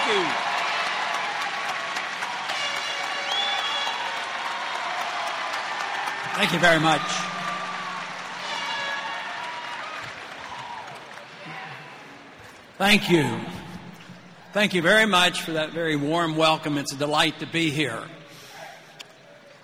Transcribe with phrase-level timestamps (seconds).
[0.00, 0.24] Thank you.
[6.36, 7.02] Thank you very much.
[12.78, 13.40] Thank you.
[14.54, 16.78] Thank you very much for that very warm welcome.
[16.78, 18.02] It's a delight to be here.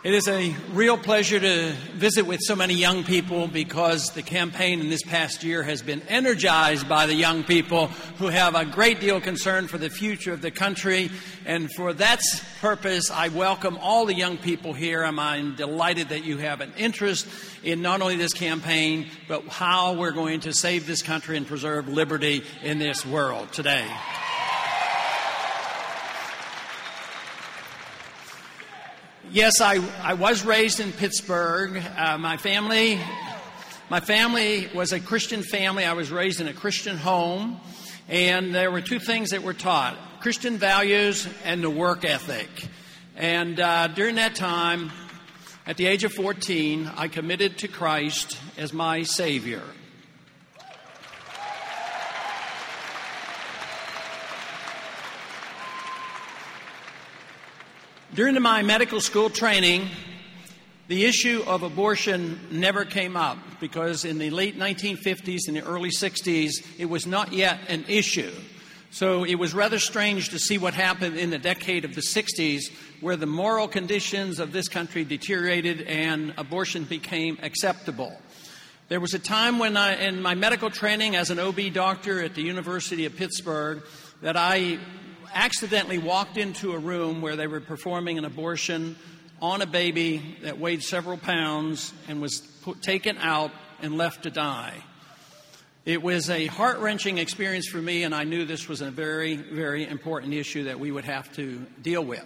[0.04, 4.80] It is a real pleasure to visit with so many young people because the campaign
[4.80, 7.86] in this past year has been energized by the young people
[8.18, 11.10] who have a great deal of concern for the future of the country.
[11.44, 12.20] And for that
[12.60, 15.02] purpose, I welcome all the young people here.
[15.02, 17.26] I'm delighted that you have an interest
[17.64, 21.88] in not only this campaign, but how we're going to save this country and preserve
[21.88, 23.88] liberty in this world today.
[29.36, 31.76] Yes, I, I was raised in Pittsburgh.
[31.98, 32.98] Uh, my family,
[33.90, 35.84] my family was a Christian family.
[35.84, 37.60] I was raised in a Christian home,
[38.08, 42.48] and there were two things that were taught: Christian values and the work ethic.
[43.14, 44.90] And uh, during that time,
[45.66, 49.60] at the age of 14, I committed to Christ as my Savior.
[58.16, 59.90] During my medical school training,
[60.88, 65.90] the issue of abortion never came up because in the late 1950s and the early
[65.90, 68.32] 60s, it was not yet an issue.
[68.90, 72.72] So it was rather strange to see what happened in the decade of the 60s,
[73.02, 78.18] where the moral conditions of this country deteriorated and abortion became acceptable.
[78.88, 82.34] There was a time when I, in my medical training as an OB doctor at
[82.34, 83.82] the University of Pittsburgh,
[84.22, 84.78] that I
[85.36, 88.96] accidentally walked into a room where they were performing an abortion
[89.42, 93.50] on a baby that weighed several pounds and was put, taken out
[93.82, 94.72] and left to die.
[95.84, 99.36] It was a heart wrenching experience for me, and I knew this was a very,
[99.36, 102.24] very important issue that we would have to deal with.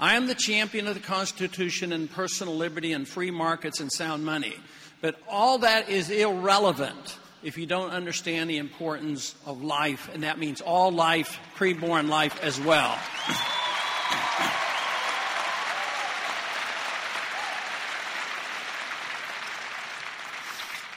[0.00, 4.24] I am the champion of the Constitution and personal liberty and free markets and sound
[4.24, 4.56] money.
[5.00, 10.38] But all that is irrelevant if you don't understand the importance of life, and that
[10.38, 12.98] means all life, preborn life as well.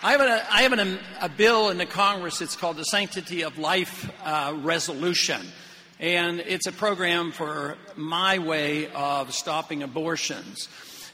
[0.03, 2.39] I have, a, I have an, a bill in the Congress.
[2.39, 5.41] It's called the Sanctity of Life uh, Resolution.
[5.99, 10.69] And it's a program for my way of stopping abortions.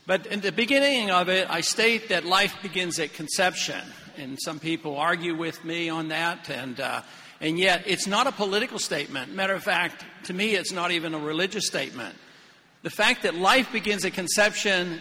[0.06, 3.80] But in the beginning of it, I state that life begins at conception
[4.22, 6.50] and some people argue with me on that.
[6.50, 7.02] And, uh,
[7.40, 9.34] and yet, it's not a political statement.
[9.34, 12.16] Matter of fact, to me, it's not even a religious statement.
[12.84, 15.00] The fact that life begins at conception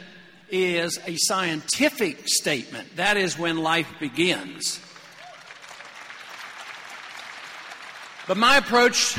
[0.50, 2.96] is a scientific statement.
[2.96, 4.80] That is when life begins.
[8.26, 9.18] But my approach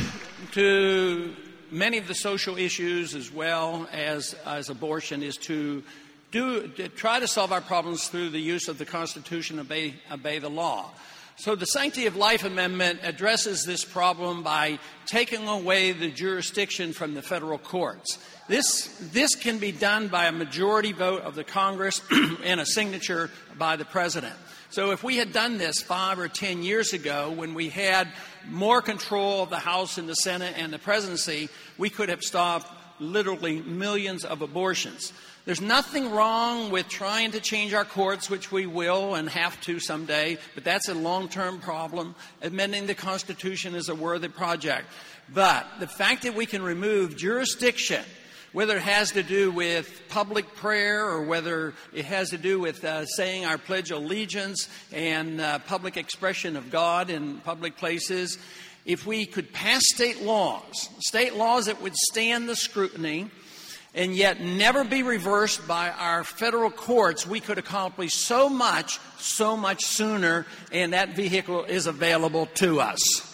[0.54, 1.36] to
[1.70, 5.84] many of the social issues, as well as, as abortion, is to
[6.32, 10.50] do, try to solve our problems through the use of the Constitution, obey, obey the
[10.50, 10.92] law.
[11.38, 17.16] So, the Sanctity of Life Amendment addresses this problem by taking away the jurisdiction from
[17.16, 18.20] the federal courts.
[18.48, 22.02] This, this can be done by a majority vote of the Congress
[22.44, 24.36] and a signature by the President.
[24.70, 28.08] So, if we had done this five or ten years ago when we had
[28.48, 32.72] more control of the House and the Senate and the presidency, we could have stopped
[33.00, 35.12] literally millions of abortions.
[35.44, 39.80] There's nothing wrong with trying to change our courts, which we will and have to
[39.80, 42.14] someday, but that's a long term problem.
[42.44, 44.86] Amending the Constitution is a worthy project.
[45.34, 48.04] But the fact that we can remove jurisdiction,
[48.52, 52.84] whether it has to do with public prayer or whether it has to do with
[52.86, 58.38] uh, saying our Pledge of Allegiance and uh, public expression of God in public places,
[58.86, 63.32] if we could pass state laws, state laws that would stand the scrutiny,
[63.94, 69.58] and yet never be reversed by our federal courts, we could accomplish so much, so
[69.58, 73.32] much sooner, and that vehicle is available to us.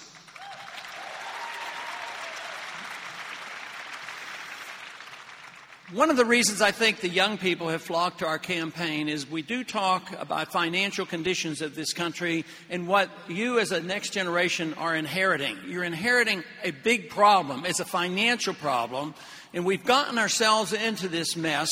[5.94, 9.30] One of the reasons I think the young people have flocked to our campaign is
[9.30, 14.10] we do talk about financial conditions of this country and what you as a next
[14.10, 15.58] generation are inheriting.
[15.66, 17.64] You're inheriting a big problem.
[17.66, 19.14] It's a financial problem
[19.54, 21.70] and we've gotten ourselves into this mess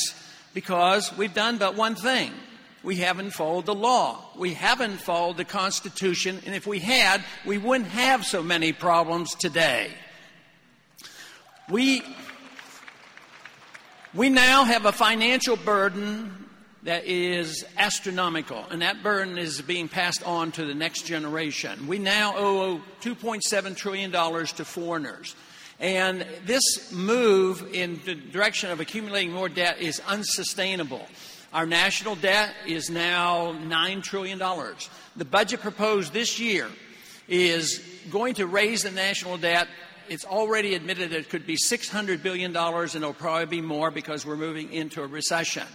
[0.53, 2.31] because we've done but one thing.
[2.83, 4.23] We haven't followed the law.
[4.37, 6.39] We haven't followed the Constitution.
[6.45, 9.91] And if we had, we wouldn't have so many problems today.
[11.67, 12.03] We,
[14.13, 16.45] we now have a financial burden
[16.83, 21.87] that is astronomical, and that burden is being passed on to the next generation.
[21.87, 25.35] We now owe $2.7 trillion to foreigners.
[25.79, 31.05] And this move in the direction of accumulating more debt is unsustainable.
[31.53, 34.39] Our national debt is now $9 trillion.
[35.15, 36.69] The budget proposed this year
[37.27, 37.79] is
[38.09, 39.67] going to raise the national debt.
[40.07, 44.35] It's already admitted it could be $600 billion, and it'll probably be more because we're
[44.35, 45.67] moving into a recession.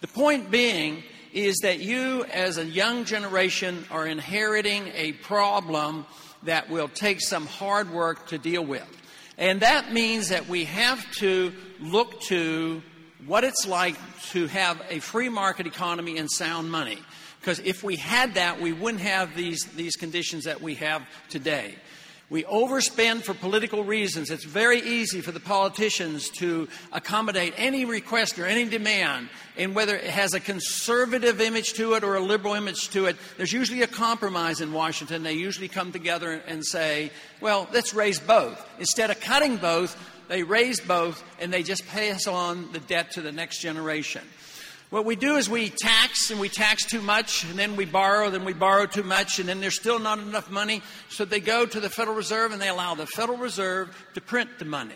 [0.00, 6.06] The point being is that you, as a young generation, are inheriting a problem
[6.44, 8.86] that will take some hard work to deal with.
[9.38, 12.82] And that means that we have to look to
[13.24, 13.96] what it's like
[14.32, 16.98] to have a free market economy and sound money.
[17.40, 21.76] Because if we had that, we wouldn't have these, these conditions that we have today.
[22.30, 24.30] We overspend for political reasons.
[24.30, 29.96] It's very easy for the politicians to accommodate any request or any demand, and whether
[29.96, 33.80] it has a conservative image to it or a liberal image to it, there's usually
[33.80, 35.22] a compromise in Washington.
[35.22, 38.62] They usually come together and say, well, let's raise both.
[38.78, 39.96] Instead of cutting both,
[40.28, 44.22] they raise both and they just pass on the debt to the next generation.
[44.90, 48.30] What we do is we tax and we tax too much, and then we borrow,
[48.30, 50.80] then we borrow too much, and then there's still not enough money.
[51.10, 54.58] So they go to the Federal Reserve and they allow the Federal Reserve to print
[54.58, 54.94] the money.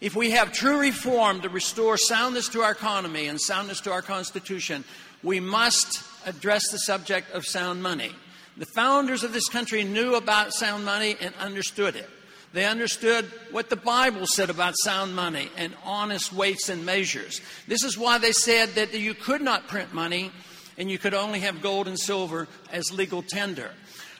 [0.00, 4.02] If we have true reform to restore soundness to our economy and soundness to our
[4.02, 4.82] Constitution,
[5.22, 8.10] we must address the subject of sound money.
[8.56, 12.10] The founders of this country knew about sound money and understood it.
[12.54, 17.40] They understood what the Bible said about sound money and honest weights and measures.
[17.66, 20.30] This is why they said that you could not print money
[20.78, 23.72] and you could only have gold and silver as legal tender.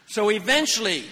[0.07, 1.05] So eventually,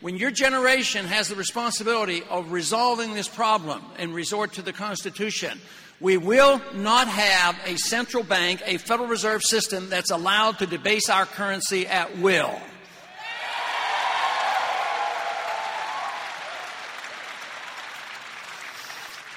[0.00, 5.60] when your generation has the responsibility of resolving this problem and resort to the Constitution,
[6.00, 11.10] we will not have a central bank, a Federal Reserve system that's allowed to debase
[11.10, 12.58] our currency at will.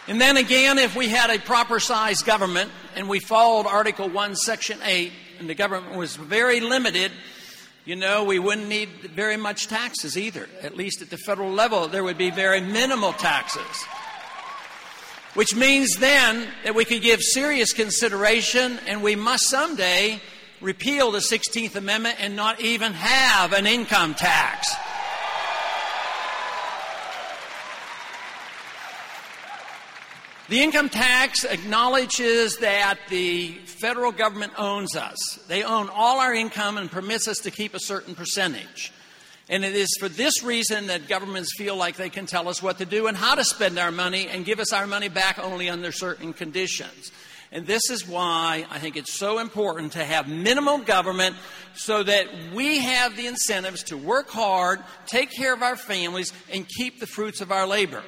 [0.08, 4.36] And then again, if we had a proper sized government and we followed Article 1,
[4.36, 7.12] Section 8, and the government was very limited,
[7.86, 10.50] you know, we wouldn't need very much taxes either.
[10.62, 13.86] At least at the federal level, there would be very minimal taxes.
[15.36, 20.22] Which means then that we could give serious consideration and we must someday
[20.60, 24.74] repeal the 16th Amendment and not even have an income tax.
[30.54, 35.18] The income tax acknowledges that the federal government owns us.
[35.48, 38.94] They own all our income and permits us to keep a certain percentage.
[39.50, 42.78] And it is for this reason that governments feel like they can tell us what
[42.78, 45.72] to do and how to spend our money and give us our money back only
[45.72, 47.12] under certain conditions.
[47.52, 51.36] And this is why I think it's so important to have minimal government
[51.74, 56.68] so that we have the incentives to work hard, take care of our families, and
[56.78, 58.04] keep the fruits of our labor.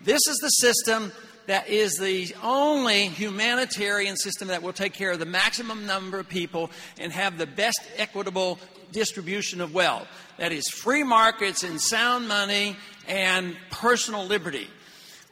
[0.00, 1.12] This is the system
[1.50, 6.28] that is the only humanitarian system that will take care of the maximum number of
[6.28, 6.70] people
[7.00, 8.56] and have the best equitable
[8.92, 10.06] distribution of wealth.
[10.38, 12.76] That is free markets and sound money
[13.08, 14.68] and personal liberty.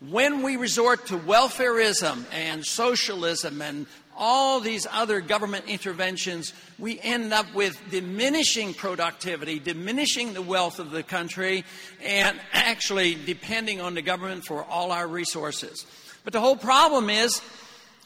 [0.08, 3.86] When we resort to welfareism and socialism and
[4.16, 10.90] all these other government interventions, we end up with diminishing productivity, diminishing the wealth of
[10.90, 11.64] the country,
[12.04, 15.86] and actually depending on the government for all our resources.
[16.28, 17.40] But the whole problem is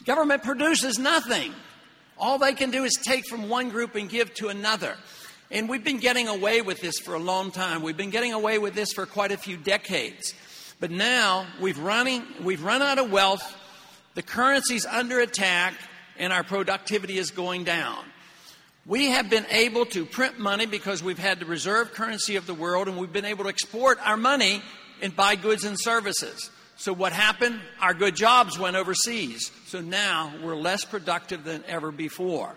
[0.04, 1.52] government produces nothing.
[2.16, 4.94] All they can do is take from one group and give to another.
[5.50, 7.82] And we've been getting away with this for a long time.
[7.82, 10.34] We've been getting away with this for quite a few decades.
[10.78, 13.42] But now we've, running, we've run out of wealth,
[14.14, 15.74] the currency's under attack,
[16.16, 18.04] and our productivity is going down.
[18.86, 22.54] We have been able to print money because we've had the reserve currency of the
[22.54, 24.62] world, and we've been able to export our money
[25.00, 26.50] and buy goods and services.
[26.76, 27.60] So, what happened?
[27.80, 29.50] Our good jobs went overseas.
[29.66, 32.54] So now we're less productive than ever before.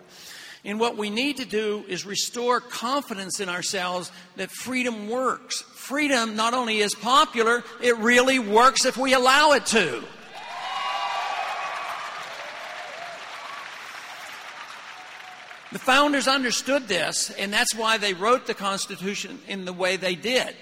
[0.66, 5.62] And what we need to do is restore confidence in ourselves that freedom works.
[5.62, 10.02] Freedom not only is popular, it really works if we allow it to.
[15.70, 20.16] The founders understood this, and that's why they wrote the Constitution in the way they
[20.16, 20.56] did.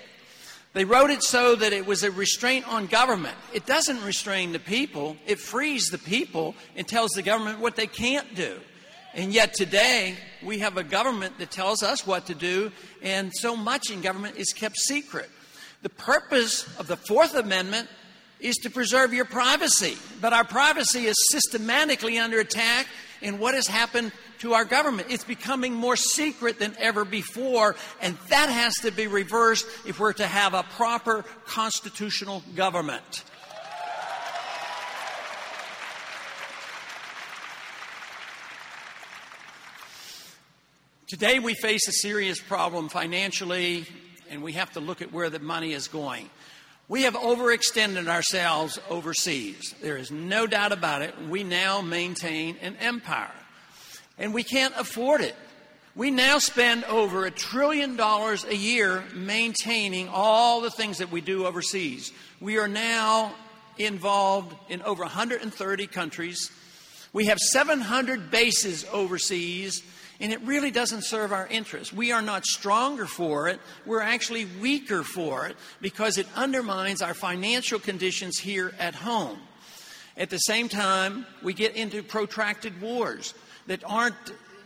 [0.74, 3.36] They wrote it so that it was a restraint on government.
[3.52, 7.86] It doesn't restrain the people, it frees the people and tells the government what they
[7.86, 8.58] can't do.
[9.14, 13.54] And yet today, we have a government that tells us what to do, and so
[13.54, 15.30] much in government is kept secret.
[15.82, 17.88] The purpose of the Fourth Amendment
[18.40, 22.88] is to preserve your privacy, but our privacy is systematically under attack,
[23.22, 24.10] and what has happened
[24.44, 25.08] to our government.
[25.10, 30.12] It's becoming more secret than ever before, and that has to be reversed if we're
[30.12, 33.24] to have a proper constitutional government.
[41.06, 43.86] Today, we face a serious problem financially,
[44.28, 46.28] and we have to look at where the money is going.
[46.86, 49.74] We have overextended ourselves overseas.
[49.80, 51.14] There is no doubt about it.
[51.30, 53.32] We now maintain an empire.
[54.18, 55.34] And we can't afford it.
[55.96, 61.20] We now spend over a trillion dollars a year maintaining all the things that we
[61.20, 62.12] do overseas.
[62.40, 63.34] We are now
[63.78, 66.50] involved in over 130 countries.
[67.12, 69.82] We have 700 bases overseas
[70.20, 71.92] and it really doesn't serve our interests.
[71.92, 77.14] We are not stronger for it, we're actually weaker for it because it undermines our
[77.14, 79.38] financial conditions here at home.
[80.16, 83.34] At the same time, we get into protracted wars
[83.66, 84.14] that aren't,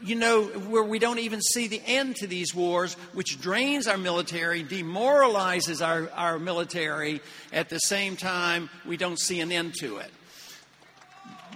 [0.02, 3.96] you know, where we don't even see the end to these wars, which drains our
[3.98, 7.20] military, demoralizes our, our military.
[7.52, 10.10] At the same time, we don't see an end to it.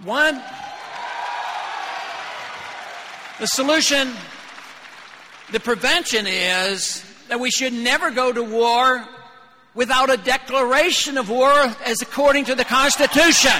[0.04, 0.42] One.
[3.38, 4.12] The solution,
[5.50, 9.06] the prevention is that we should never go to war
[9.74, 11.50] without a declaration of war
[11.84, 13.52] as according to the Constitution.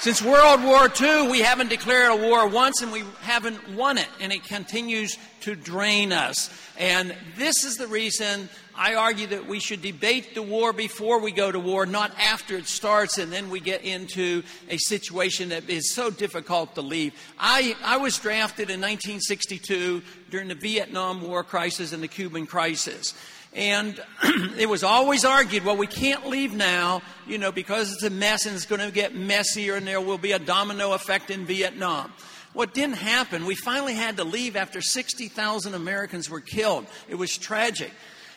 [0.00, 4.06] Since World War II, we haven't declared a war once and we haven't won it,
[4.20, 6.50] and it continues to drain us.
[6.78, 11.32] And this is the reason I argue that we should debate the war before we
[11.32, 15.68] go to war, not after it starts, and then we get into a situation that
[15.68, 17.12] is so difficult to leave.
[17.36, 20.00] I, I was drafted in 1962
[20.30, 23.14] during the Vietnam War crisis and the Cuban crisis.
[23.54, 24.00] And
[24.58, 28.46] it was always argued, well, we can't leave now, you know, because it's a mess
[28.46, 32.12] and it's going to get messier and there will be a domino effect in Vietnam.
[32.52, 36.86] What didn't happen, we finally had to leave after 60,000 Americans were killed.
[37.08, 37.92] It was tragic.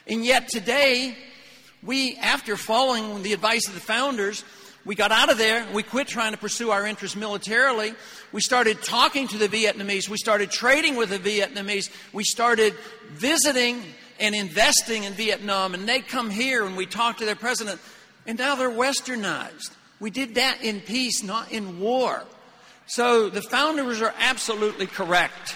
[0.07, 1.15] And yet today,
[1.83, 4.43] we, after following the advice of the founders,
[4.83, 5.65] we got out of there.
[5.73, 7.93] We quit trying to pursue our interests militarily.
[8.31, 10.09] We started talking to the Vietnamese.
[10.09, 11.91] We started trading with the Vietnamese.
[12.13, 12.73] We started
[13.09, 13.83] visiting
[14.21, 17.81] and investing in Vietnam, and they come here and we talk to their president,
[18.25, 19.71] and now they're westernized.
[19.99, 22.23] We did that in peace, not in war.
[22.85, 25.55] So the founders are absolutely correct.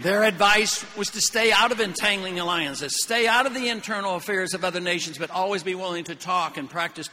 [0.00, 4.54] Their advice was to stay out of entangling alliances, stay out of the internal affairs
[4.54, 7.08] of other nations, but always be willing to talk and practice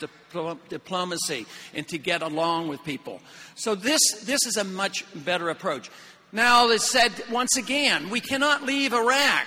[0.70, 3.22] diplomacy and to get along with people.
[3.56, 5.90] So this, this is a much better approach.
[6.32, 9.46] Now, it's said once again, we cannot leave Iraq.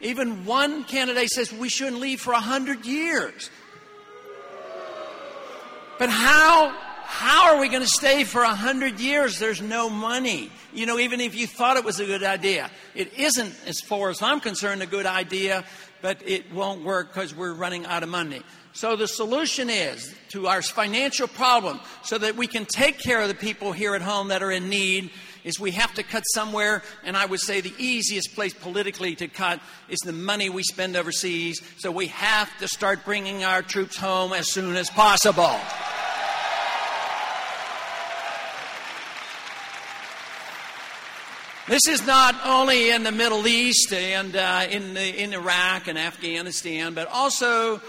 [0.00, 3.50] Even one candidate says we shouldn't leave for a hundred years.
[5.98, 9.38] But how, how are we going to stay for a hundred years?
[9.38, 10.50] There's no money.
[10.72, 14.10] You know, even if you thought it was a good idea, it isn't, as far
[14.10, 15.64] as I'm concerned, a good idea,
[16.00, 18.42] but it won't work because we're running out of money.
[18.72, 23.28] So the solution is to our financial problem so that we can take care of
[23.28, 25.10] the people here at home that are in need
[25.44, 29.28] is we have to cut somewhere, and I would say the easiest place politically to
[29.28, 31.60] cut is the money we spend overseas.
[31.78, 35.58] So we have to start bringing our troops home as soon as possible.
[41.68, 45.96] This is not only in the Middle East and uh, in, the, in Iraq and
[45.96, 47.80] Afghanistan, but also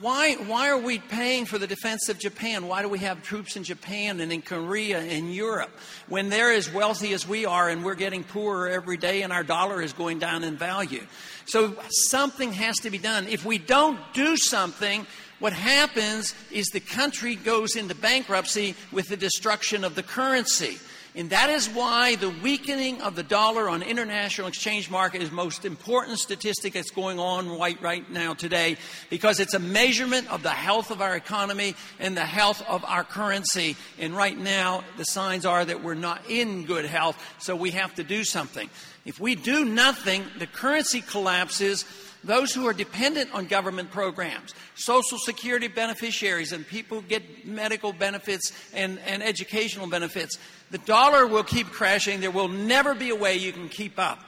[0.00, 2.66] why, why are we paying for the defense of Japan?
[2.66, 5.70] Why do we have troops in Japan and in Korea and Europe
[6.08, 9.44] when they're as wealthy as we are and we're getting poorer every day and our
[9.44, 11.06] dollar is going down in value?
[11.44, 11.76] So
[12.08, 13.26] something has to be done.
[13.28, 15.06] If we don't do something,
[15.38, 20.78] what happens is the country goes into bankruptcy with the destruction of the currency.
[21.14, 25.66] And that is why the weakening of the dollar on international exchange market is most
[25.66, 28.78] important statistic that's going on right, right now today
[29.10, 33.04] because it's a measurement of the health of our economy and the health of our
[33.04, 33.76] currency.
[33.98, 37.94] And right now, the signs are that we're not in good health, so we have
[37.96, 38.70] to do something.
[39.04, 41.84] If we do nothing, the currency collapses
[42.24, 47.92] those who are dependent on government programs, Social Security beneficiaries, and people who get medical
[47.92, 50.38] benefits and, and educational benefits.
[50.72, 52.20] The dollar will keep crashing.
[52.20, 54.18] There will never be a way you can keep up.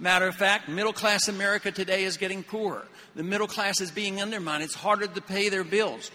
[0.00, 2.84] Matter of fact, middle class America today is getting poorer.
[3.14, 4.64] The middle class is being undermined.
[4.64, 6.10] It's harder to pay their bills.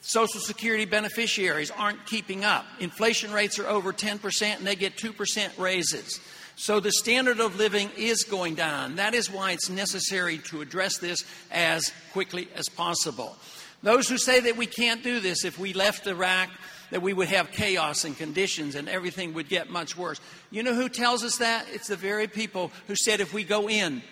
[0.00, 2.66] Social Security beneficiaries aren't keeping up.
[2.80, 6.18] Inflation rates are over 10% and they get 2% raises.
[6.56, 8.96] So the standard of living is going down.
[8.96, 13.36] That is why it's necessary to address this as quickly as possible.
[13.84, 16.50] Those who say that we can't do this if we left Iraq,
[16.90, 20.20] that we would have chaos and conditions and everything would get much worse.
[20.50, 21.66] You know who tells us that?
[21.72, 24.02] It's the very people who said if we go in,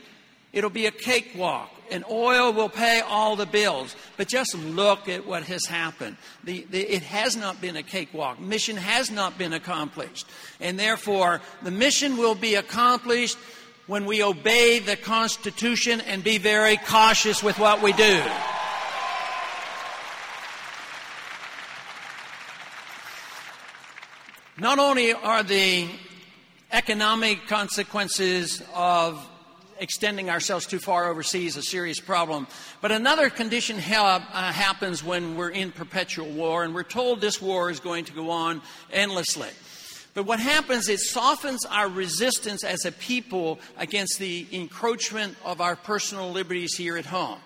[0.51, 3.95] It'll be a cakewalk, and oil will pay all the bills.
[4.17, 6.17] But just look at what has happened.
[6.43, 8.41] The, the, it has not been a cakewalk.
[8.41, 10.27] Mission has not been accomplished.
[10.59, 13.37] And therefore, the mission will be accomplished
[13.87, 18.23] when we obey the Constitution and be very cautious with what we do.
[24.61, 25.89] Not only are the
[26.73, 29.25] economic consequences of
[29.79, 32.49] extending ourselves too far overseas a serious problem.
[32.81, 37.41] But another condition ha- uh, happens when we're in perpetual war, and we're told this
[37.41, 38.61] war is going to go on
[38.93, 39.51] endlessly.
[40.15, 45.77] But what happens, it softens our resistance as a people against the encroachment of our
[45.77, 47.39] personal liberties here at home.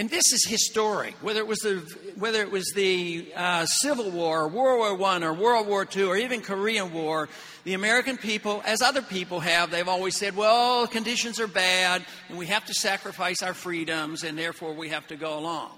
[0.00, 1.82] And this is historic, whether it was the,
[2.16, 6.04] whether it was the uh, Civil War, or World War I, or World War II,
[6.04, 7.28] or even Korean War,
[7.64, 12.38] the American people, as other people have, they've always said, well, conditions are bad, and
[12.38, 15.72] we have to sacrifice our freedoms, and therefore we have to go along.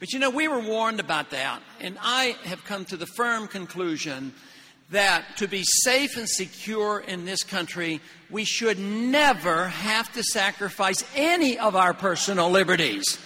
[0.00, 3.46] But you know, we were warned about that, and I have come to the firm
[3.46, 4.34] conclusion
[4.90, 11.04] that to be safe and secure in this country, we should never have to sacrifice
[11.14, 13.18] any of our personal liberties.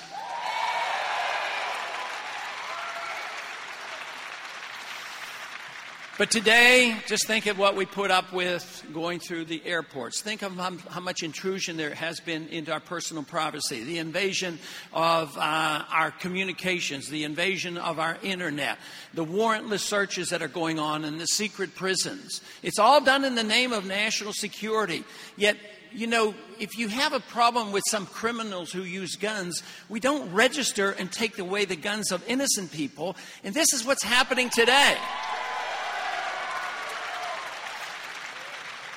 [6.18, 10.22] But today, just think of what we put up with going through the airports.
[10.22, 14.58] Think of how, how much intrusion there has been into our personal privacy, the invasion
[14.94, 18.78] of uh, our communications, the invasion of our internet,
[19.12, 22.40] the warrantless searches that are going on in the secret prisons.
[22.62, 25.04] It's all done in the name of national security.
[25.36, 25.58] Yet,
[25.92, 30.32] you know, if you have a problem with some criminals who use guns, we don't
[30.32, 33.16] register and take away the guns of innocent people.
[33.44, 34.96] And this is what's happening today.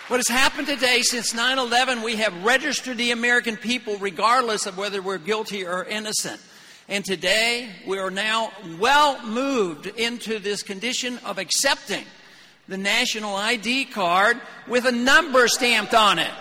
[0.10, 4.76] What has happened today since 9 11, we have registered the American people regardless of
[4.76, 6.42] whether we're guilty or innocent.
[6.88, 12.06] And today, we are now well moved into this condition of accepting
[12.68, 16.32] the national ID card with a number stamped on it.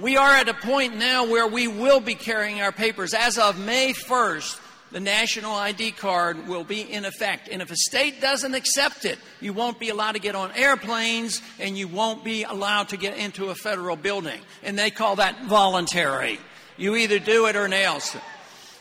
[0.00, 3.12] We are at a point now where we will be carrying our papers.
[3.12, 4.58] As of May 1st,
[4.92, 7.48] the national ID card will be in effect.
[7.48, 11.40] And if a state doesn't accept it, you won't be allowed to get on airplanes
[11.58, 14.40] and you won't be allowed to get into a federal building.
[14.62, 16.38] And they call that voluntary.
[16.76, 18.16] You either do it or else.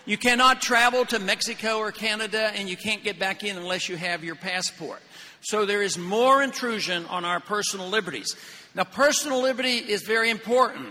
[0.06, 3.96] You cannot travel to Mexico or Canada and you can't get back in unless you
[3.96, 5.00] have your passport.
[5.42, 8.36] So there is more intrusion on our personal liberties.
[8.76, 10.90] Now, personal liberty is very important.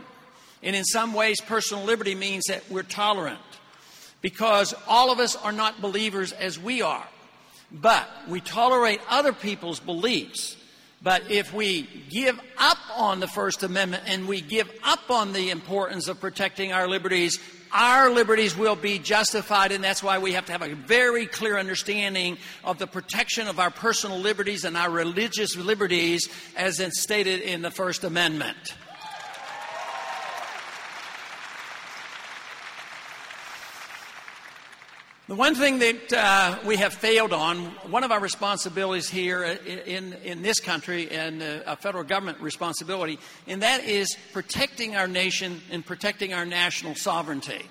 [0.62, 3.38] And in some ways, personal liberty means that we're tolerant
[4.20, 7.06] because all of us are not believers as we are.
[7.72, 10.56] But we tolerate other people's beliefs.
[11.02, 15.50] But if we give up on the First Amendment and we give up on the
[15.50, 17.38] importance of protecting our liberties,
[17.72, 21.56] our liberties will be justified, and that's why we have to have a very clear
[21.56, 27.62] understanding of the protection of our personal liberties and our religious liberties as stated in
[27.62, 28.74] the First Amendment.
[35.30, 40.12] The one thing that uh, we have failed on, one of our responsibilities here in,
[40.24, 45.60] in this country and uh, a federal government responsibility, and that is protecting our nation
[45.70, 47.62] and protecting our national sovereignty.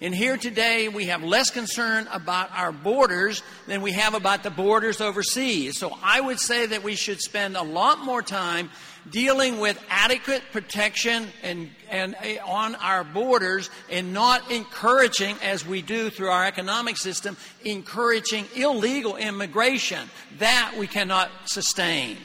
[0.00, 4.50] And here today, we have less concern about our borders than we have about the
[4.50, 5.78] borders overseas.
[5.78, 8.70] So I would say that we should spend a lot more time
[9.10, 15.82] dealing with adequate protection and, and uh, on our borders and not encouraging, as we
[15.82, 20.08] do through our economic system, encouraging illegal immigration.
[20.38, 22.16] That we cannot sustain.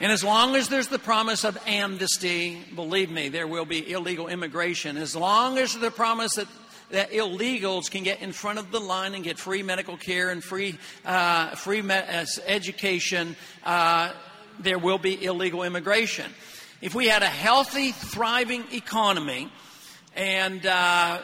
[0.00, 4.28] And as long as there's the promise of amnesty, believe me, there will be illegal
[4.28, 4.96] immigration.
[4.96, 6.46] As long as the promise that
[6.90, 10.42] that illegals can get in front of the line and get free medical care and
[10.42, 14.12] free, uh, free uh, education, uh,
[14.58, 16.32] there will be illegal immigration.
[16.80, 19.50] If we had a healthy, thriving economy,
[20.14, 21.20] and uh,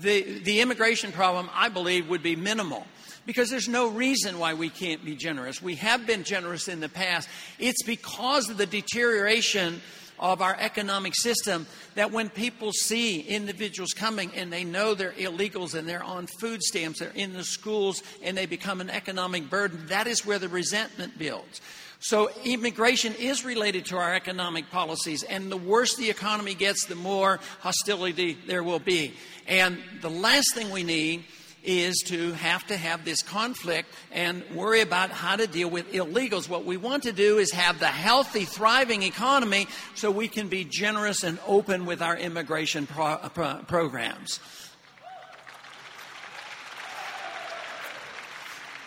[0.00, 2.86] the, the immigration problem, I believe, would be minimal
[3.26, 5.62] because there's no reason why we can't be generous.
[5.62, 7.28] We have been generous in the past.
[7.58, 9.80] It's because of the deterioration
[10.24, 15.74] of our economic system that when people see individuals coming and they know they're illegals
[15.74, 19.78] and they're on food stamps, they're in the schools and they become an economic burden,
[19.88, 21.60] that is where the resentment builds.
[22.00, 26.94] So, immigration is related to our economic policies, and the worse the economy gets, the
[26.94, 29.14] more hostility there will be.
[29.46, 31.24] And the last thing we need
[31.64, 36.48] is to have to have this conflict and worry about how to deal with illegals.
[36.48, 40.64] What we want to do is have the healthy, thriving economy so we can be
[40.64, 44.40] generous and open with our immigration pro- uh, pro- programs.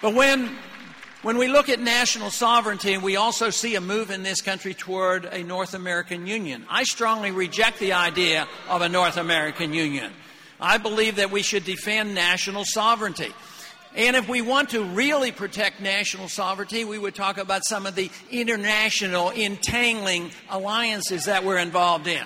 [0.02, 0.56] But when
[1.24, 5.26] when we look at national sovereignty, we also see a move in this country toward
[5.26, 6.64] a North American Union.
[6.70, 10.14] I strongly reject the idea of a North American Union.
[10.60, 13.32] I believe that we should defend national sovereignty.
[13.96, 17.96] And if we want to really protect national sovereignty, we would talk about some of
[17.96, 22.26] the international entangling alliances that we're involved in.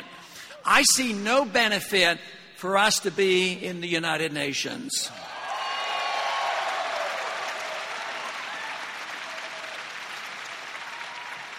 [0.66, 2.20] I see no benefit
[2.58, 5.10] for us to be in the United Nations.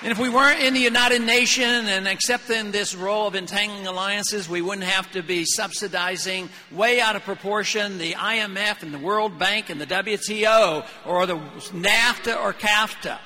[0.02, 4.48] And if we weren't in the United Nations and accepting this role of entangling alliances,
[4.48, 9.38] we wouldn't have to be subsidizing way out of proportion the IMF and the World
[9.38, 13.20] Bank and the WTO or the NAFTA or CAFTA.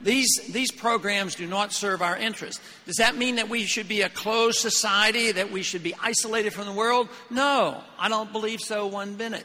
[0.00, 2.62] These, these programs do not serve our interests.
[2.86, 6.54] Does that mean that we should be a closed society, that we should be isolated
[6.54, 7.10] from the world?
[7.28, 9.44] No, I don't believe so one minute.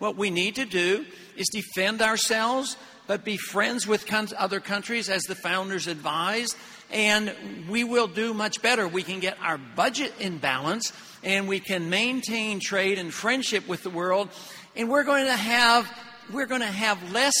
[0.00, 5.22] What we need to do is defend ourselves but be friends with other countries as
[5.24, 6.56] the founders advised,
[6.90, 7.34] and
[7.68, 8.86] we will do much better.
[8.88, 13.82] We can get our budget in balance, and we can maintain trade and friendship with
[13.82, 14.28] the world,
[14.76, 15.90] and we're going to have
[16.32, 17.34] we're going to have less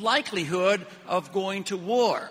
[0.00, 2.30] likelihood of going to war.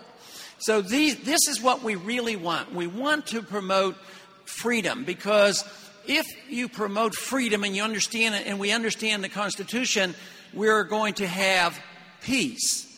[0.58, 2.72] So these, this is what we really want.
[2.72, 3.96] We want to promote
[4.44, 5.64] freedom because
[6.06, 10.14] if you promote freedom and you understand it and we understand the Constitution,
[10.52, 11.78] we're going to have
[12.22, 12.88] peace.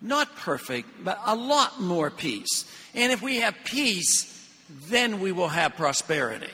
[0.00, 2.64] Not perfect, but a lot more peace.
[2.94, 4.48] And if we have peace,
[4.88, 6.50] then we will have prosperity.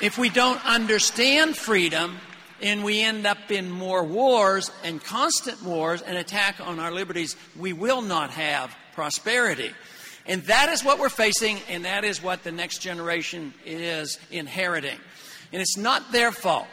[0.00, 2.18] If we don't understand freedom
[2.60, 7.36] and we end up in more wars and constant wars and attack on our liberties,
[7.58, 9.70] we will not have prosperity.
[10.26, 14.98] And that is what we're facing, and that is what the next generation is inheriting.
[15.52, 16.66] And it's not their fault.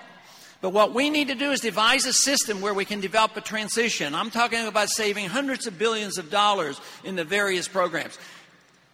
[0.64, 3.42] But what we need to do is devise a system where we can develop a
[3.42, 4.16] transition.
[4.16, 8.18] I'm talking about saving hundreds of billions of dollars in the various programs.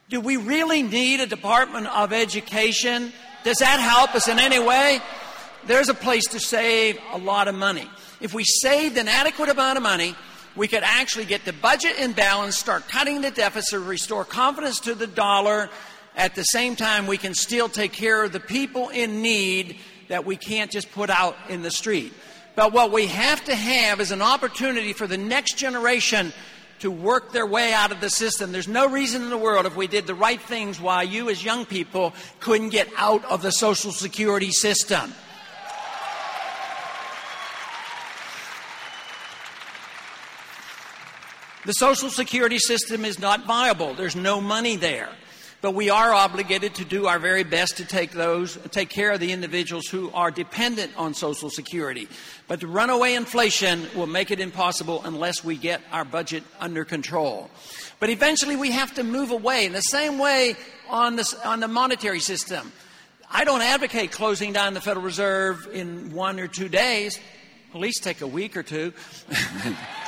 [0.10, 3.13] Do we really need a Department of Education?
[3.43, 4.99] Does that help us in any way?
[5.67, 7.88] There's a place to save a lot of money.
[8.19, 10.15] If we saved an adequate amount of money,
[10.55, 14.95] we could actually get the budget in balance, start cutting the deficit, restore confidence to
[14.95, 15.69] the dollar.
[16.15, 19.77] At the same time, we can still take care of the people in need
[20.10, 22.13] that we can't just put out in the street.
[22.56, 26.34] But what we have to have is an opportunity for the next generation
[26.80, 28.52] to work their way out of the system.
[28.52, 31.43] There's no reason in the world, if we did the right things, why you as
[31.43, 35.13] young people couldn't get out of the Social Security system.
[41.65, 43.93] The Social Security system is not viable.
[43.93, 45.10] There's no money there.
[45.62, 49.19] But we are obligated to do our very best to take those, take care of
[49.19, 52.08] the individuals who are dependent on Social Security.
[52.48, 57.50] But the runaway inflation will make it impossible unless we get our budget under control.
[58.00, 60.56] But eventually we have to move away in the same way
[60.89, 62.72] on, on the monetary system.
[63.30, 67.19] I don't advocate closing down the Federal Reserve in one or two days.
[67.74, 68.93] At least take a week or two.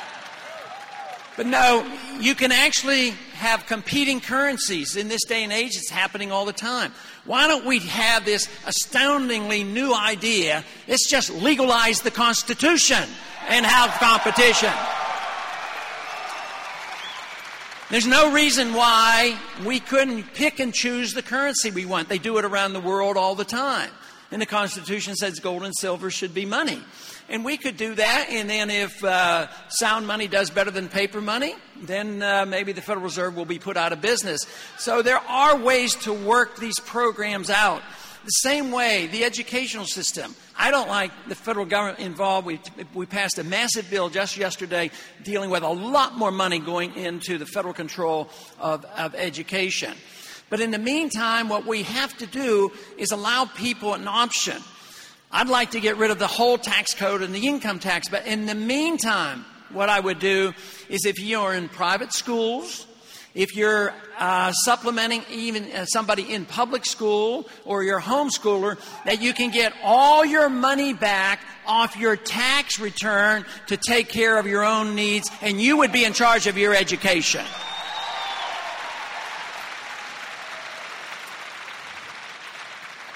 [1.36, 1.86] But no,
[2.20, 4.96] you can actually have competing currencies.
[4.96, 6.92] In this day and age, it's happening all the time.
[7.24, 10.64] Why don't we have this astoundingly new idea?
[10.86, 13.08] Let's just legalize the Constitution
[13.48, 14.72] and have competition.
[17.90, 22.08] There's no reason why we couldn't pick and choose the currency we want.
[22.08, 23.90] They do it around the world all the time.
[24.30, 26.80] And the Constitution says gold and silver should be money.
[27.28, 31.20] And we could do that, and then if uh, sound money does better than paper
[31.20, 34.46] money, then uh, maybe the Federal Reserve will be put out of business.
[34.78, 37.82] So there are ways to work these programs out.
[38.24, 40.36] The same way, the educational system.
[40.56, 42.46] I don't like the federal government involved.
[42.46, 42.60] We,
[42.94, 44.90] we passed a massive bill just yesterday
[45.24, 48.28] dealing with a lot more money going into the federal control
[48.60, 49.94] of, of education.
[50.50, 54.62] But in the meantime, what we have to do is allow people an option.
[55.34, 58.26] I'd like to get rid of the whole tax code and the income tax, but
[58.26, 60.52] in the meantime, what I would do
[60.90, 62.86] is if you're in private schools,
[63.34, 69.32] if you're uh, supplementing even uh, somebody in public school or your homeschooler, that you
[69.32, 74.64] can get all your money back off your tax return to take care of your
[74.64, 77.44] own needs, and you would be in charge of your education.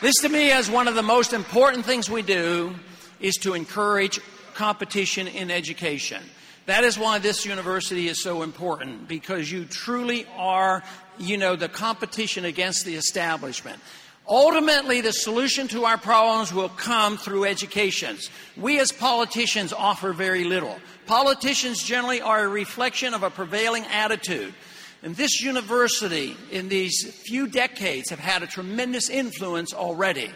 [0.07, 2.77] This to me is one of the most important things we do
[3.19, 4.21] is to encourage
[4.55, 6.23] competition in education.
[6.67, 10.85] That is why this university is so important because you truly are,
[11.19, 13.81] you know, the competition against the establishment.
[14.29, 18.17] Ultimately, the solution to our problems will come through education.
[18.57, 20.79] We as politicians offer very little.
[21.07, 24.55] Politicians generally are a reflection of a prevailing attitude.
[25.03, 30.31] And this university, in these few decades, have had a tremendous influence already.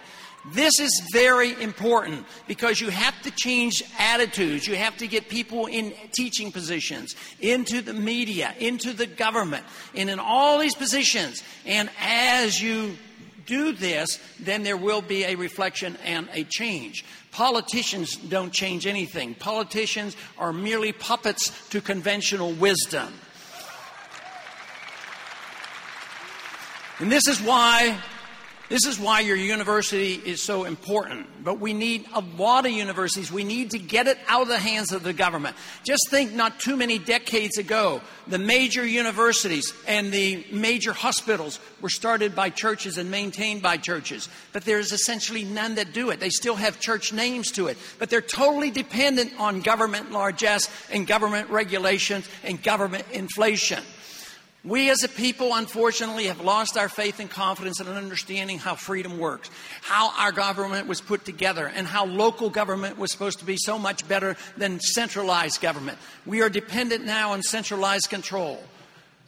[0.55, 4.67] This is very important because you have to change attitudes.
[4.67, 10.09] You have to get people in teaching positions, into the media, into the government, and
[10.09, 11.43] in all these positions.
[11.67, 12.97] And as you
[13.45, 17.05] do this, then there will be a reflection and a change.
[17.33, 19.35] Politicians don't change anything.
[19.35, 23.13] Politicians are merely puppets to conventional wisdom.
[27.01, 27.99] And this is why
[28.71, 31.27] this is why your university is so important.
[31.43, 33.33] But we need a lot of universities.
[33.33, 35.57] We need to get it out of the hands of the government.
[35.83, 41.89] Just think not too many decades ago, the major universities and the major hospitals were
[41.89, 44.29] started by churches and maintained by churches.
[44.53, 46.21] But there's essentially none that do it.
[46.21, 47.77] They still have church names to it.
[47.99, 53.83] But they're totally dependent on government largesse and government regulations and government inflation.
[54.63, 59.19] We as a people, unfortunately, have lost our faith and confidence in understanding how freedom
[59.19, 63.57] works, how our government was put together, and how local government was supposed to be
[63.57, 65.97] so much better than centralized government.
[66.27, 68.63] We are dependent now on centralized control.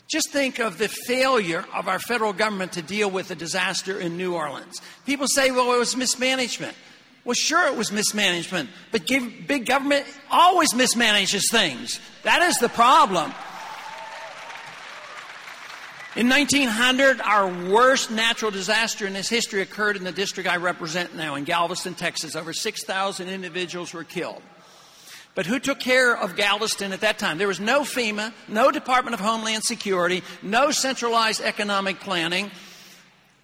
[0.06, 4.18] Just think of the failure of our federal government to deal with the disaster in
[4.18, 4.82] New Orleans.
[5.06, 6.76] People say, well, it was mismanagement.
[7.24, 12.00] Well, sure, it was mismanagement, but big government always mismanages things.
[12.24, 13.32] That is the problem.
[16.14, 21.14] In 1900, our worst natural disaster in this history occurred in the district I represent
[21.16, 22.36] now, in Galveston, Texas.
[22.36, 24.42] Over 6,000 individuals were killed.
[25.34, 27.38] But who took care of Galveston at that time?
[27.38, 32.50] There was no FEMA, no Department of Homeland Security, no centralized economic planning.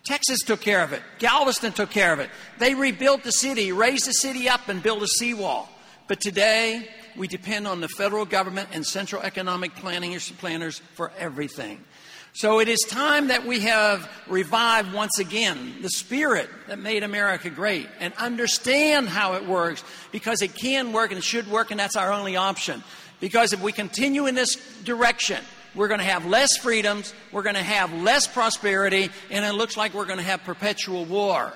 [0.04, 1.00] Texas took care of it.
[1.18, 2.28] Galveston took care of it.
[2.58, 5.70] They rebuilt the city, raised the city up, and built a seawall.
[6.06, 11.82] But today, we depend on the federal government and central economic planning planners for everything.
[12.38, 17.50] So it is time that we have revived once again the spirit that made America
[17.50, 21.80] great and understand how it works because it can work and it should work, and
[21.80, 22.84] that's our only option.
[23.18, 25.42] Because if we continue in this direction,
[25.74, 29.76] we're going to have less freedoms, we're going to have less prosperity, and it looks
[29.76, 31.52] like we're going to have perpetual war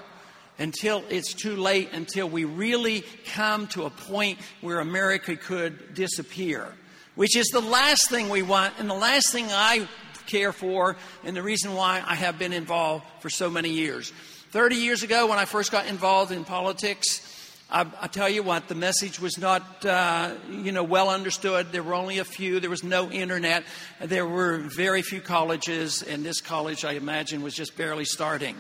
[0.59, 6.75] until it's too late, until we really come to a point where America could disappear,
[7.15, 9.87] which is the last thing we want and the last thing I
[10.27, 14.13] care for, and the reason why I have been involved for so many years.
[14.51, 17.29] 30 years ago, when I first got involved in politics,
[17.71, 21.73] I, I tell you what, the message was not, uh, you know, well understood.
[21.73, 22.61] There were only a few.
[22.61, 23.65] There was no internet.
[23.99, 28.57] There were very few colleges, and this college, I imagine, was just barely starting.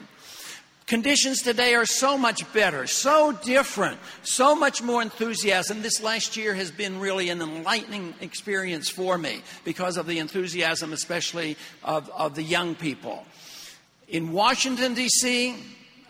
[0.92, 5.80] Conditions today are so much better, so different, so much more enthusiasm.
[5.80, 10.92] This last year has been really an enlightening experience for me because of the enthusiasm,
[10.92, 13.24] especially of, of the young people.
[14.06, 15.56] In Washington, D.C.,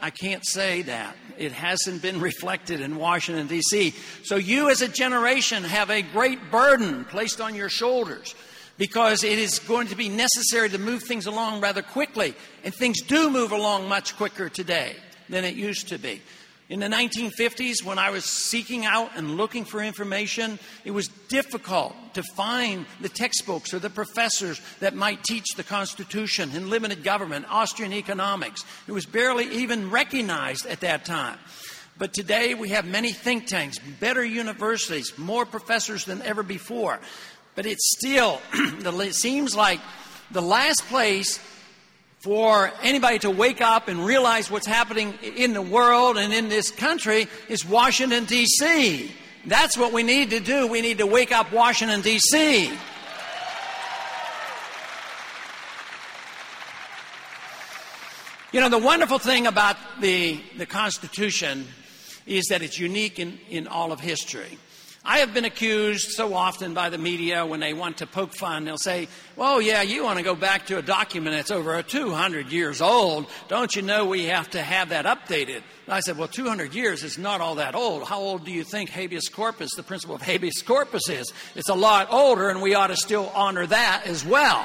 [0.00, 1.14] I can't say that.
[1.38, 3.94] It hasn't been reflected in Washington, D.C.
[4.24, 8.34] So you as a generation have a great burden placed on your shoulders
[8.78, 12.34] because it is going to be necessary to move things along rather quickly.
[12.64, 14.96] And things do move along much quicker today
[15.28, 16.22] than it used to be.
[16.68, 21.94] In the 1950s, when I was seeking out and looking for information, it was difficult
[22.14, 27.44] to find the textbooks or the professors that might teach the Constitution and limited government,
[27.50, 28.64] Austrian economics.
[28.88, 31.38] It was barely even recognized at that time.
[31.98, 37.00] But today we have many think tanks, better universities, more professors than ever before.
[37.54, 39.80] But it still it seems like
[40.30, 41.38] the last place
[42.20, 46.70] for anybody to wake up and realize what's happening in the world and in this
[46.70, 49.10] country is Washington, D.C.
[49.44, 50.68] That's what we need to do.
[50.68, 52.70] We need to wake up Washington, D.C.
[58.52, 61.66] You know, the wonderful thing about the, the Constitution
[62.26, 64.58] is that it's unique in, in all of history.
[65.04, 68.64] I have been accused so often by the media when they want to poke fun.
[68.64, 72.52] They'll say, Well, yeah, you want to go back to a document that's over 200
[72.52, 73.26] years old.
[73.48, 75.62] Don't you know we have to have that updated?
[75.86, 78.06] And I said, Well, 200 years is not all that old.
[78.06, 81.32] How old do you think habeas corpus, the principle of habeas corpus, is?
[81.56, 84.64] It's a lot older, and we ought to still honor that as well.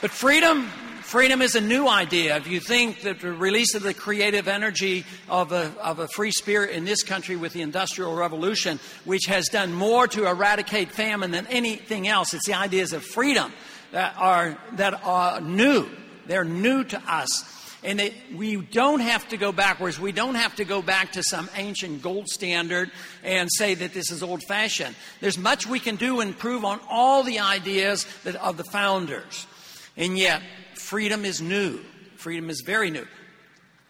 [0.00, 0.70] But freedom
[1.04, 2.34] Freedom is a new idea.
[2.38, 6.32] If you think that the release of the creative energy of a, of a free
[6.32, 11.30] spirit in this country with the Industrial Revolution, which has done more to eradicate famine
[11.30, 13.52] than anything else, it's the ideas of freedom
[13.92, 15.88] that are, that are new.
[16.26, 17.44] They're new to us.
[17.84, 20.00] And we don't have to go backwards.
[20.00, 22.90] We don't have to go back to some ancient gold standard
[23.22, 24.96] and say that this is old fashioned.
[25.20, 29.46] There's much we can do and improve on all the ideas that, of the founders.
[29.96, 30.42] And yet,
[30.74, 31.80] freedom is new.
[32.16, 33.06] Freedom is very new.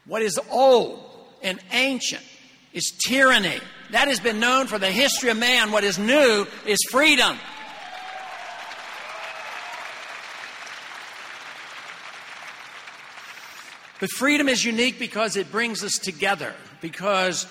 [0.06, 1.00] What is old
[1.42, 2.22] and ancient
[2.72, 3.60] is tyranny.
[3.90, 5.70] That has been known for the history of man.
[5.70, 7.38] What is new is freedom.
[14.00, 17.46] But freedom is unique because it brings us together, because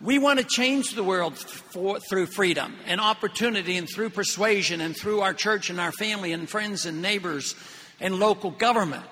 [0.00, 4.96] we want to change the world for, through freedom and opportunity and through persuasion and
[4.96, 7.54] through our church and our family and friends and neighbors
[8.00, 9.04] and local government.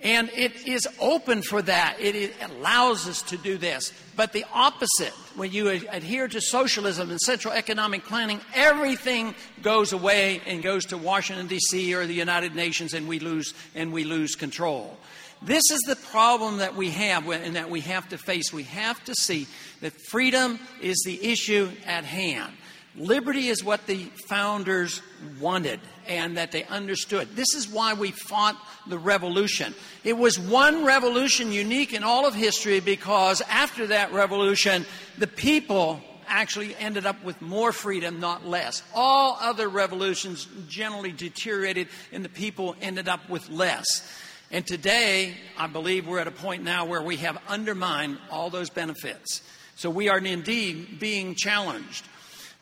[0.00, 1.96] And it is open for that.
[1.98, 3.90] It, allows us to do this.
[4.16, 10.42] But the opposite, when you adhere to socialism and central economic planning, everything goes away
[10.46, 11.94] and goes to Washington D.C.
[11.94, 14.94] or the United Nations, and we lose and we lose control.
[15.40, 18.52] This is the problem that we have and that we have to face.
[18.52, 19.46] We have to see
[19.80, 22.52] that freedom is the issue at hand.
[22.96, 25.02] Liberty is what the founders
[25.40, 27.28] wanted and that they understood.
[27.34, 29.74] This is why we fought the revolution.
[30.04, 34.86] It was one revolution unique in all of history because after that revolution,
[35.18, 38.82] the people actually ended up with more freedom, not less.
[38.94, 43.84] All other revolutions generally deteriorated and the people ended up with less.
[44.52, 48.70] And today, I believe we're at a point now where we have undermined all those
[48.70, 49.42] benefits.
[49.74, 52.06] So we are indeed being challenged.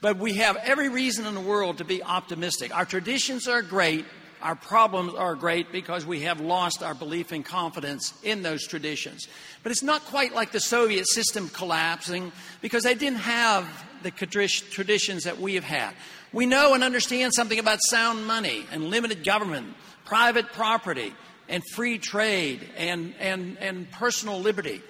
[0.03, 2.75] But we have every reason in the world to be optimistic.
[2.75, 4.03] Our traditions are great.
[4.41, 9.29] Our problems are great because we have lost our belief and confidence in those traditions.
[9.63, 13.65] But it's not quite like the Soviet system collapsing because they didn't have
[14.03, 15.93] the traditions that we have had.
[16.33, 21.13] We know and understand something about sound money and limited government, private property,
[21.47, 24.81] and free trade and, and, and personal liberty.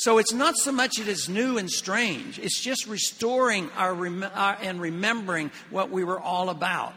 [0.00, 3.94] So it's not so much that it is new and strange, it's just restoring our,
[4.34, 6.94] our, and remembering what we were all about.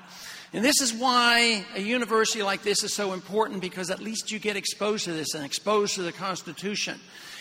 [0.53, 4.39] And this is why a university like this is so important because at least you
[4.39, 6.97] get exposed to this and exposed to the Constitution.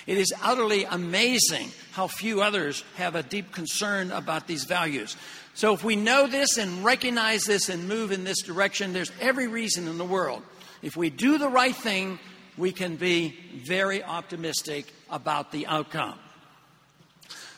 [0.09, 5.17] It is utterly amazing how few others have a deep concern about these values.
[5.55, 9.47] So, if we know this and recognize this and move in this direction, there's every
[9.47, 10.43] reason in the world
[10.83, 12.19] if we do the right thing,
[12.57, 16.19] we can be very optimistic about the outcome.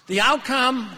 [0.07, 0.91] The outcome,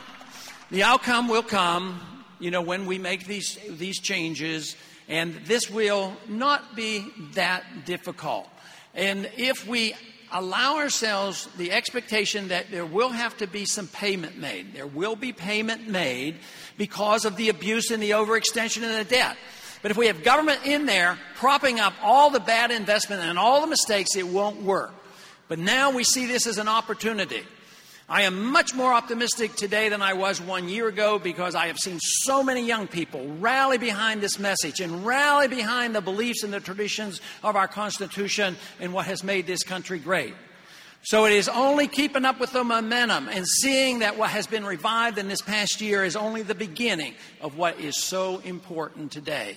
[0.70, 2.00] the outcome will come,
[2.38, 4.76] you know, when we make these, these changes,
[5.08, 8.48] and this will not be that difficult.
[8.94, 9.94] And if we
[10.32, 15.16] allow ourselves the expectation that there will have to be some payment made, there will
[15.16, 16.36] be payment made
[16.76, 19.36] because of the abuse and the overextension and the debt.
[19.86, 23.60] But if we have government in there propping up all the bad investment and all
[23.60, 24.92] the mistakes, it won't work.
[25.46, 27.44] But now we see this as an opportunity.
[28.08, 31.78] I am much more optimistic today than I was one year ago because I have
[31.78, 36.52] seen so many young people rally behind this message and rally behind the beliefs and
[36.52, 40.34] the traditions of our Constitution and what has made this country great.
[41.02, 44.64] So it is only keeping up with the momentum and seeing that what has been
[44.64, 49.54] revived in this past year is only the beginning of what is so important today.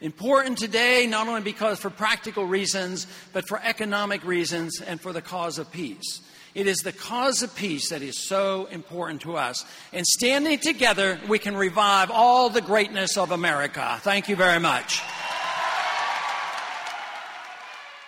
[0.00, 5.22] Important today, not only because for practical reasons, but for economic reasons and for the
[5.22, 6.20] cause of peace.
[6.54, 9.64] It is the cause of peace that is so important to us.
[9.92, 13.98] And standing together, we can revive all the greatness of America.
[14.02, 15.02] Thank you very much.